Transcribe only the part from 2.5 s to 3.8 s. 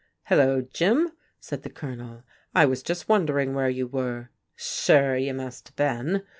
"I was just wondering where